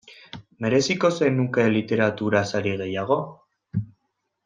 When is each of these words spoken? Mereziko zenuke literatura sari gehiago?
Mereziko 0.65 1.11
zenuke 1.17 1.67
literatura 1.75 2.41
sari 2.53 2.75
gehiago? 2.83 3.19